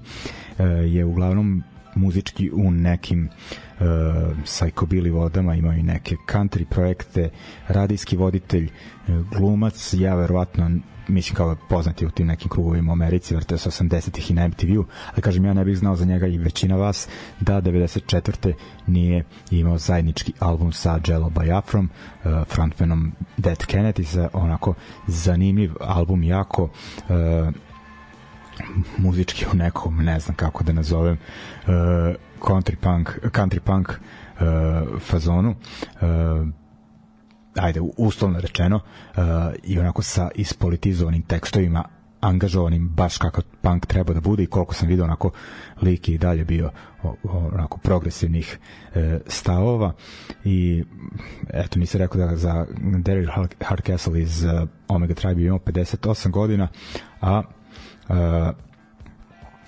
[0.60, 1.64] e, je uglavnom
[1.96, 3.30] muzički u nekim
[3.80, 3.86] uh,
[4.44, 7.30] psychobilly vodama, imaju i neke country projekte,
[7.68, 8.70] radijski voditelj,
[9.32, 10.72] glumac, ja verovatno
[11.08, 14.86] mislim kao poznati u tim nekim krugovima u Americi, vrte se 80-ih i na MTV-u,
[15.12, 17.08] ali kažem ja ne bih znao za njega i većina vas
[17.40, 18.54] da 94.
[18.88, 21.90] nije imao zajednički album sa Jello Biafrom,
[22.24, 24.74] uh, frontmanom Dead Kennedy, sa onako
[25.08, 26.70] zanimljiv album jako uh,
[28.98, 31.18] muzički u nekom, ne znam kako da nazovem,
[31.68, 31.74] uh,
[32.40, 35.56] country punk, country punk uh, fazonu.
[36.02, 36.48] Uh,
[37.56, 39.24] ajde, uslovno rečeno, uh,
[39.64, 41.84] i onako sa ispolitizovanim tekstovima
[42.22, 45.32] angažovanim baš kako punk treba da bude i koliko sam video onako
[45.82, 46.72] lik i dalje bio
[47.24, 48.60] onako progresivnih
[48.96, 49.94] e, stavova
[50.44, 50.84] i
[51.54, 54.52] eto mi se rekao da za Daryl Hardcastle iz uh,
[54.88, 56.68] Omega Tribe imao 58 godina
[57.22, 57.42] a
[58.10, 58.16] Uh,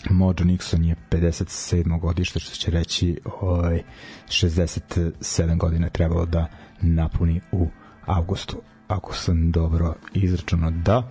[0.09, 1.99] Mojo Nixon je 57.
[1.99, 3.83] godište, što će reći ovaj,
[4.27, 6.47] 67 godina trebalo da
[6.81, 7.67] napuni u
[8.07, 11.09] avgustu, ako sam dobro izračunao da.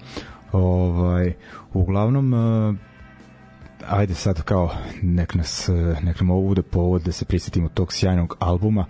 [0.52, 1.32] Ovaj,
[1.72, 2.76] uglavnom, uh,
[3.88, 4.70] ajde sad kao
[5.02, 5.68] nek nas
[6.02, 8.86] nek nam ovo bude povod da se prisetimo tog sjajnog albuma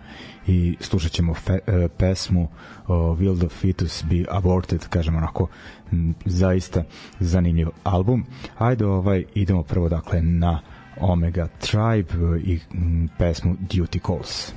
[0.46, 2.48] i slušat ćemo fe, uh, pesmu uh,
[2.88, 5.48] Will the Fetus Be Aborted kažem onako
[5.92, 6.84] m, zaista
[7.20, 8.24] zanimljiv album
[8.58, 10.60] ajde ovaj idemo prvo dakle na
[11.00, 14.52] Omega Tribe i m, pesmu Duty Calls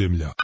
[0.00, 0.39] ljudi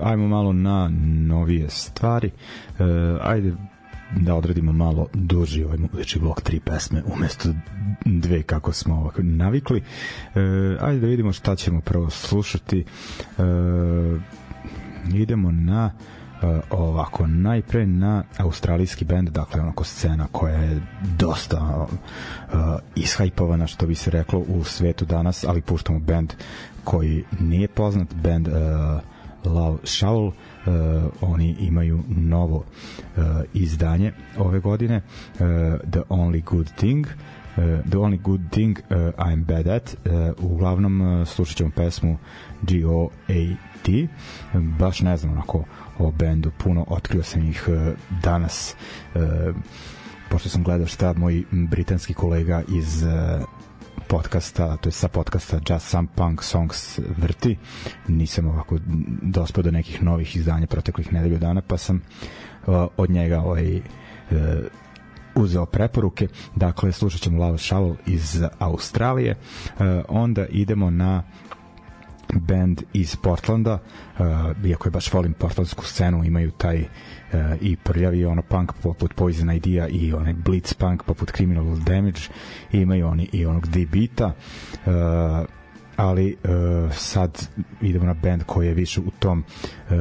[0.02, 0.88] ajmo malo na
[1.26, 2.30] novije stvari,
[2.78, 2.86] uh,
[3.22, 3.52] ajde
[4.16, 7.48] da odradimo malo duži ovaj muzički blok tri pesme umesto
[8.04, 9.78] dve kako smo ovako navikli.
[9.80, 10.42] Uh,
[10.80, 12.84] ajde da vidimo šta ćemo prvo slušati.
[13.38, 13.44] Uh,
[15.14, 20.80] idemo na uh, uh, ovako najpre na australijski bend dakle onako scena koja je
[21.18, 22.58] dosta uh,
[22.96, 26.32] ishajpovana što bi se reklo u svetu danas ali puštamo bend
[26.84, 28.54] koji nije poznat bend uh,
[29.44, 30.32] Love Shawl uh,
[31.20, 33.24] oni imaju novo uh,
[33.54, 35.40] izdanje ove godine uh,
[35.90, 37.06] The Only Good Thing.
[37.06, 39.96] Uh, The Only Good Thing uh, I'm Bad At.
[40.04, 42.18] Uh, uglavnom uh, slušat ćemo pesmu
[42.62, 44.08] G-O-A-T
[44.78, 45.64] baš ne znam onako
[45.98, 48.74] o bendu puno, otkrio sam ih uh, danas
[49.14, 49.20] uh,
[50.30, 53.44] pošto sam gledao šta moj britanski kolega iz uh,
[54.08, 57.56] podcasta, to je sa podcasta Just Some Punk Songs vrti.
[58.08, 58.78] Nisam ovako
[59.22, 61.96] dospao do nekih novih izdanja proteklih nedelju dana, pa sam
[62.66, 64.36] uh, od njega ovaj, uh,
[65.34, 66.28] uzeo preporuke.
[66.56, 69.34] Dakle, slušat ćemo Lava Shovel iz Australije.
[69.34, 71.22] Uh, onda idemo na
[72.48, 73.78] band iz Portlanda,
[74.18, 74.26] uh,
[74.64, 76.88] iako je baš volim portlandsku scenu, imaju taj uh,
[77.60, 82.20] i prljavi ono punk poput Poison Idea i onaj blitz punk poput Criminal Damage,
[82.72, 85.46] imaju oni i onog D-beata, uh,
[85.96, 87.48] ali uh, sad
[87.80, 89.44] idemo na band koji je više u tom
[89.90, 89.96] uh,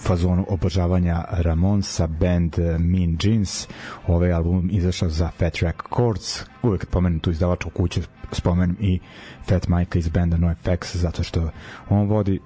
[0.00, 3.68] fazonu obožavanja Ramonsa, band uh, Mean Jeans.
[4.06, 6.42] Ovaj album izašao za Fat Track Chords.
[6.62, 8.00] Uvek pomenem tu izdavačku kuću,
[8.32, 9.00] spomenem i
[9.48, 11.50] Fat Mike iz benda NoFX, zato što
[11.88, 12.40] on vodi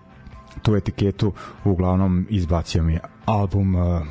[0.62, 1.32] tu etiketu.
[1.64, 4.02] Uglavnom izbacio mi album uh,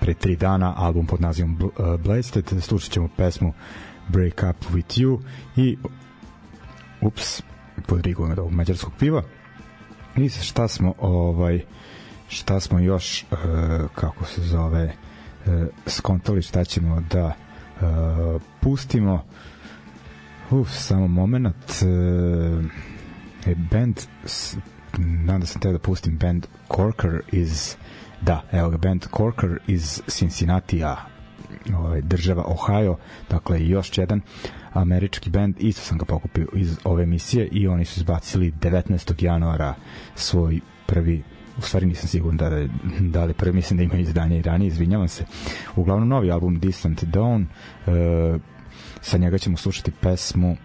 [0.00, 2.52] pre tri dana, album pod nazivom uh, Blasted.
[2.60, 3.52] Slušat ćemo pesmu
[4.08, 5.20] Break Up With You
[5.56, 5.76] i
[7.00, 7.42] ups,
[7.86, 9.22] podrigujem od ovog mađarskog piva.
[10.16, 11.64] I šta smo ovaj
[12.28, 13.38] šta smo još uh,
[13.94, 14.84] kako se zove
[15.46, 17.26] uh, skontali šta ćemo da
[17.80, 19.24] uh, pustimo
[20.50, 22.64] uf, samo moment uh,
[23.46, 24.00] e, band
[24.98, 27.76] nadam sam te da pustim band Corker iz
[28.20, 30.96] da, evo ga band Corker iz Cincinnati-a
[31.74, 32.96] ovaj, država Ohio
[33.30, 34.20] dakle još jedan
[34.72, 39.24] američki band isto sam ga pokupio iz ove emisije i oni su izbacili 19.
[39.24, 39.74] januara
[40.14, 41.22] svoj prvi
[41.58, 42.66] u stvari nisam siguran da,
[43.00, 45.24] da li prvi mislim da imaju izdanje i ranije, izvinjavam se.
[45.76, 47.44] Uglavnom novi album Distant Dawn,
[47.86, 48.38] e,
[49.00, 50.56] sa njega ćemo slušati pesmu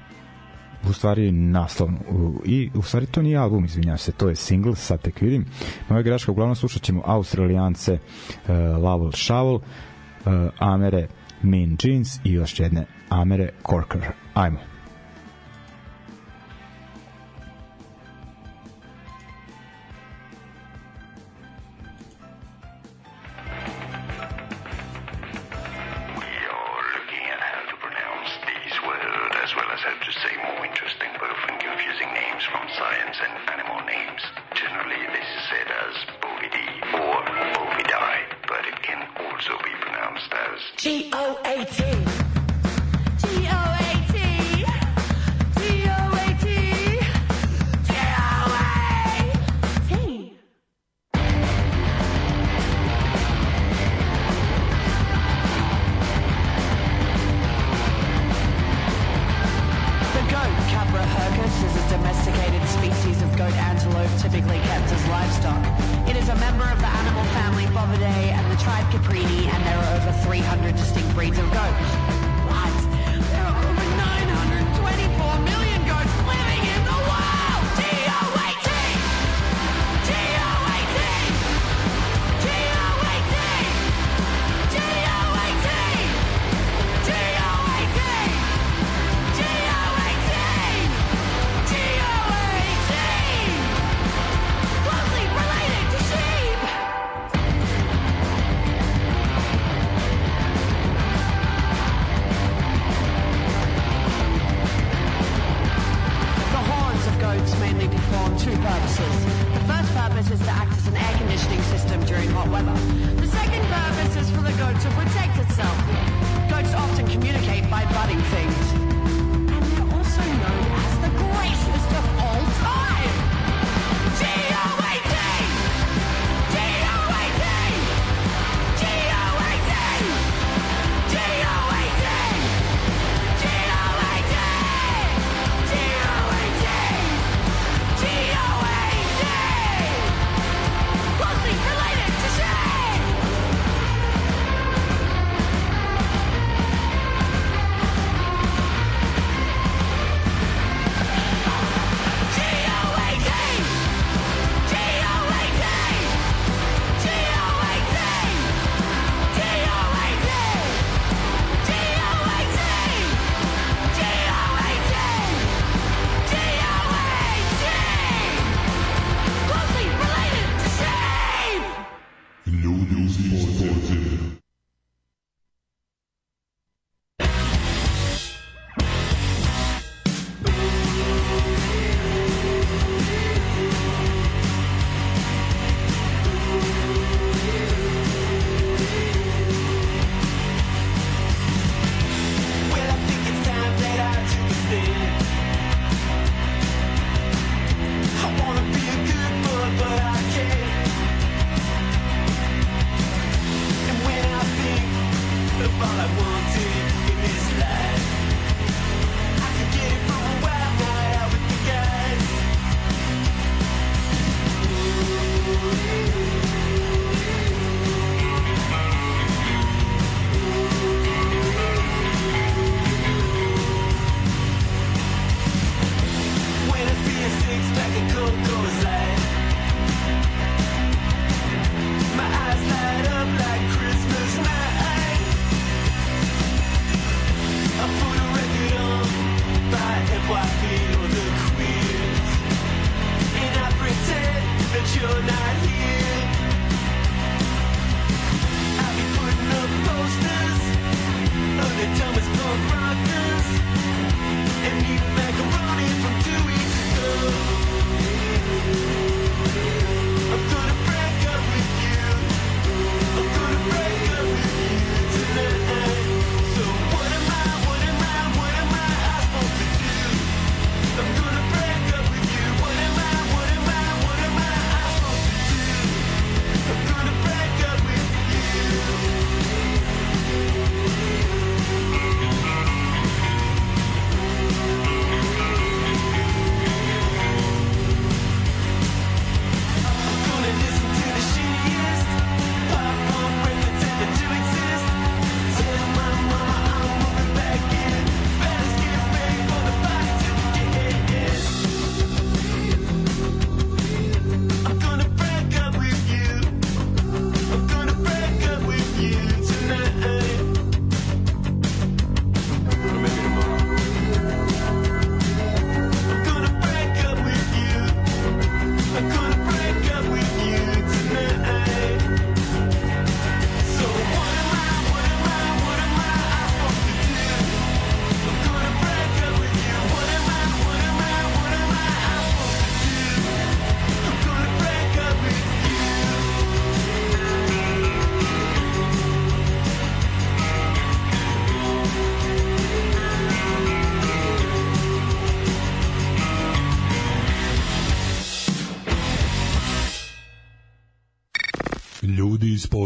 [0.89, 2.00] u stvari naslovnu
[2.46, 5.46] i u stvari to nije album, izvinjavam se, to je single, sad tek vidim.
[5.89, 8.50] Moja greška, uglavnom slušat ćemo Australijance uh,
[8.84, 9.62] Laval Shovel, uh,
[10.60, 11.08] Amere
[11.41, 14.12] Mean Jeans i još jedne Amere Corker.
[14.34, 14.72] Ajmo.
[30.22, 33.34] say more interesting but often confusing names from science and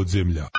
[0.07, 0.56] podzemlja.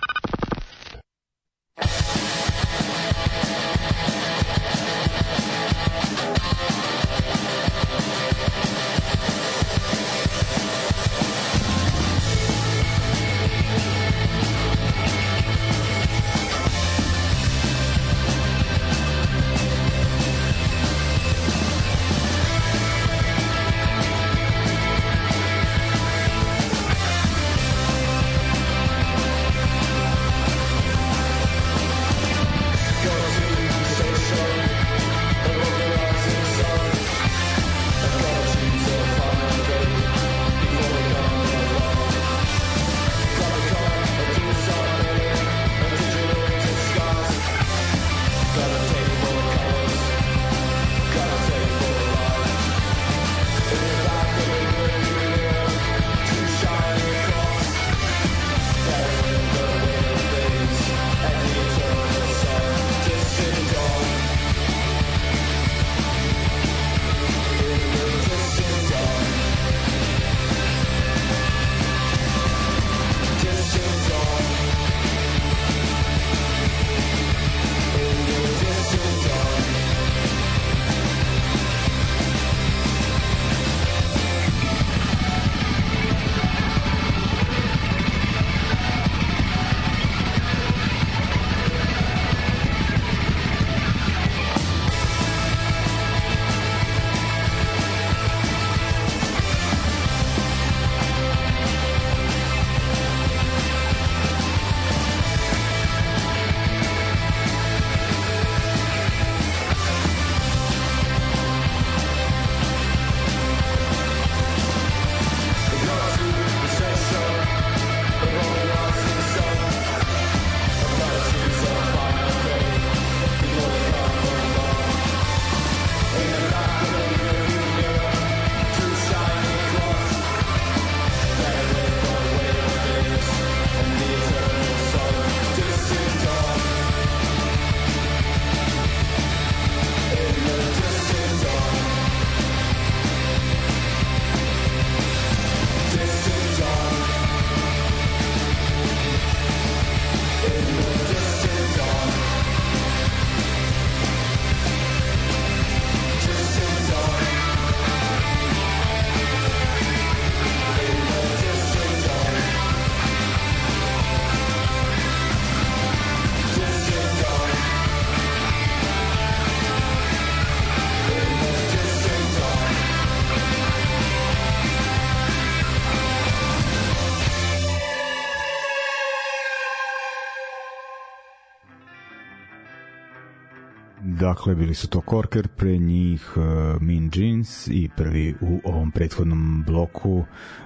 [184.29, 186.43] Dakle, bili su to Corker, pre njih uh,
[186.83, 190.11] Mean Jeans i prvi u ovom prethodnom bloku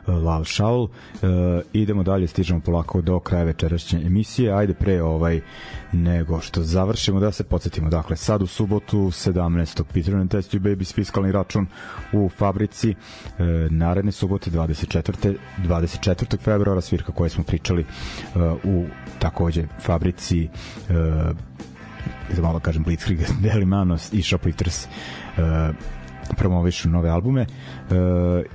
[0.07, 0.83] uh, Lal Shaul.
[0.83, 0.89] Uh,
[1.73, 4.53] idemo dalje, stižemo polako do kraja večerašnje emisije.
[4.53, 5.41] Ajde pre ovaj
[5.93, 7.91] nego što završimo da se podsjetimo.
[7.91, 9.83] Dakle, sad u subotu 17.
[9.95, 11.67] Peter and Test You Babies fiskalni račun
[12.13, 12.91] u fabrici.
[12.91, 15.37] Uh, naredne subote 24.
[15.59, 16.39] 24.
[16.39, 17.85] februara svirka koje smo pričali
[18.35, 18.87] uh, u
[19.19, 20.49] takođe fabrici
[20.89, 21.37] uh,
[22.33, 25.75] za malo kažem Blitzkrieg, Deli Manos i Shoplifters uh,
[26.37, 27.97] promovišu nove albume uh,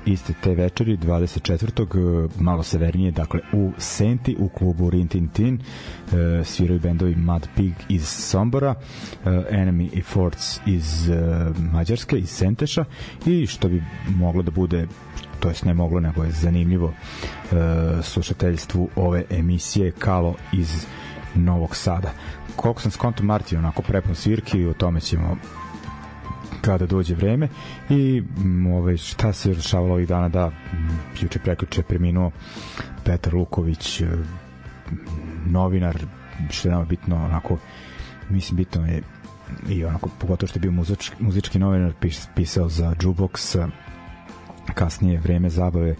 [0.05, 2.23] iste te večeri 24.
[2.23, 7.47] Uh, malo severnije dakle u Senti u klubu Rin Tin Tin uh, sviraju bendovi Mad
[7.55, 12.85] Pig iz Sombora uh, Enemy i Forts iz uh, Mađarske iz Senteša
[13.25, 14.87] i što bi moglo da bude
[15.39, 17.57] to jest ne moglo nego je zanimljivo uh,
[18.03, 20.85] slušateljstvu ove emisije Kalo iz
[21.35, 22.11] Novog Sada.
[22.55, 25.37] Koliko sam skonto Marti onako prepun svirki o tome ćemo
[26.61, 27.47] kada dođe vreme.
[27.89, 28.23] I
[28.73, 30.51] ove, šta se rešavalo ovih dana da
[31.21, 32.31] juče preključe preminuo
[33.03, 34.01] Petar Luković
[35.45, 35.97] novinar
[36.49, 37.57] što je nama bitno onako
[38.29, 39.01] mislim bitno je
[39.69, 43.67] i onako pogotovo što je bio muzički, muzički novinar pis, pisao za Jukebox
[44.73, 45.95] kasnije vreme zabave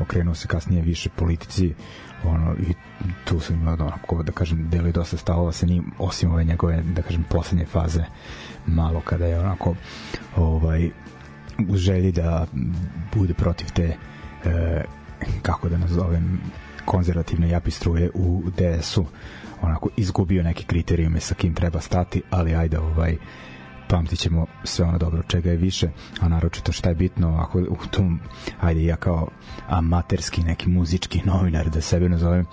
[0.00, 1.74] okrenuo se kasnije više politici
[2.26, 2.74] ono i
[3.24, 7.02] tu sam imao onako, da kažem deli dosta stavova sa njim osim ove njegove da
[7.02, 8.04] kažem poslednje faze
[8.66, 9.74] malo kada je onako
[10.36, 10.90] ovaj
[11.68, 12.46] u želji da
[13.14, 13.96] bude protiv te
[14.44, 14.84] e,
[15.42, 16.40] kako da nazovem
[16.84, 19.04] konzervativne japi struje u DS-u
[19.62, 23.16] onako izgubio neke kriterijume sa kim treba stati ali ajde ovaj
[23.88, 25.88] pamtit ćemo sve ono dobro čega je više,
[26.20, 28.20] a naročito šta je bitno ako u tom,
[28.60, 29.28] ajde ja kao
[29.68, 32.46] amaterski neki muzički novinar da sebe nazovem e,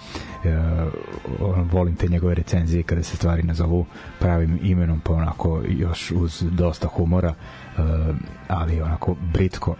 [1.72, 3.86] volim te njegove recenzije kada se stvari nazovu
[4.20, 7.82] pravim imenom pa onako još uz dosta humora e,
[8.48, 9.76] ali onako britko.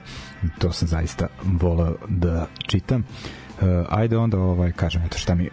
[0.60, 3.02] To sam zaista volao da čitam.
[3.02, 3.06] E,
[3.90, 5.50] ajde onda ovaj kažem eto šta mi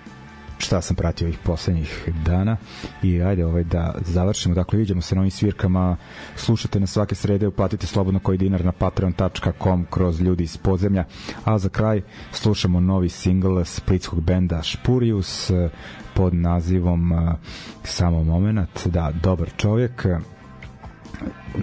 [0.59, 2.56] šta sam pratio ovih poslednjih dana
[3.02, 4.54] i ajde ovaj da završimo.
[4.54, 5.96] Dakle vidimo se na ovim svirkama.
[6.36, 11.04] Slušate na svake srede uplatite slobodno koji dinar na patreon.com kroz ljudi iz podzemlja.
[11.44, 12.02] A za kraj
[12.32, 15.50] slušamo novi single splitskog benda Špurius
[16.14, 17.12] pod nazivom
[17.84, 18.86] Samo moment.
[18.86, 20.06] Da dobar čovjek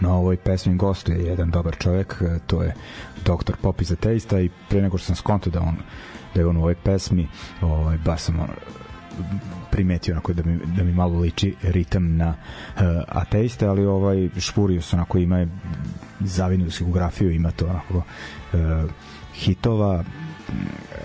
[0.01, 2.73] na ovoj pesmi gostuje jedan dobar čovjek to je
[3.25, 5.75] doktor Pop iz Ateista i pre nego što sam skonto da on
[6.35, 7.27] da je on u ovoj pesmi
[7.61, 8.47] ovaj, baš sam
[9.71, 14.93] primetio onako da mi, da mi malo liči ritam na uh, ateiste, ali ovaj Špurius
[14.93, 15.47] onako ima
[16.19, 18.03] zavinu diskografiju, ima to onako uh,
[19.33, 20.03] hitova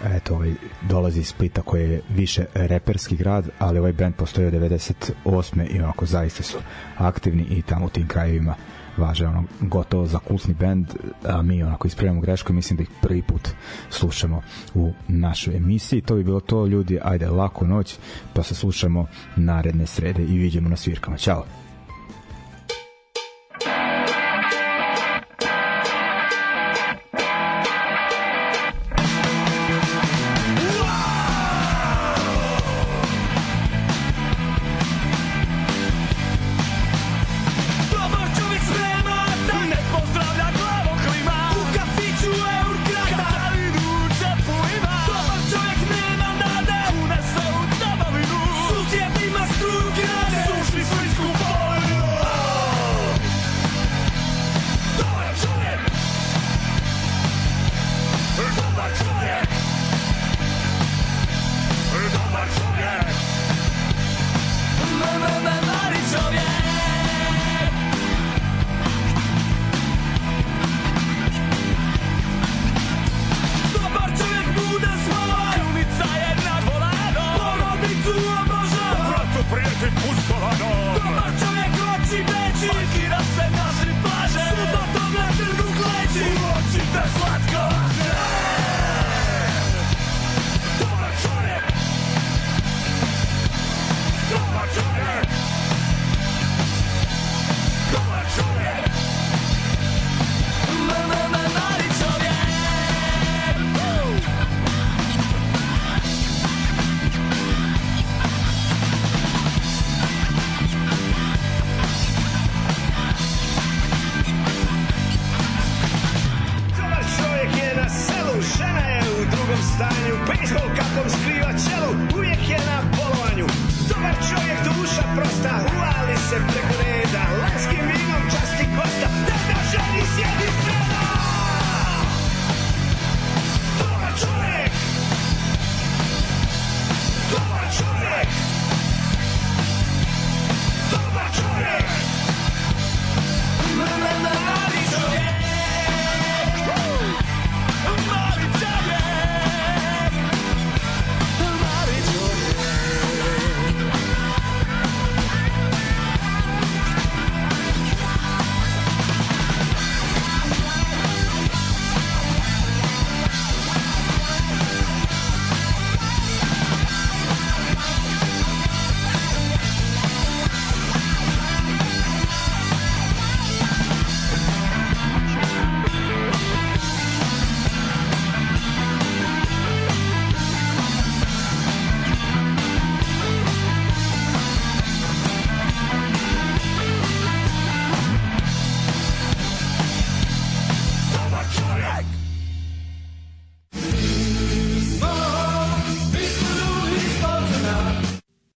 [0.05, 4.53] eto ovaj dolazi iz Splita koji je više reperski grad, ali ovaj band postoji od
[4.53, 5.67] 98.
[5.71, 6.59] i onako zaista su
[6.99, 8.55] aktivni i tamo u tim krajevima
[8.97, 10.87] važe ono gotovo za kultni bend
[11.25, 13.49] a mi onako ispravljamo grešku mislim da ih prvi put
[13.91, 14.43] slušamo
[14.75, 17.97] u našoj emisiji to bi bilo to ljudi ajde laku noć
[18.35, 21.45] pa se slušamo naredne srede i vidimo na svirkama ćao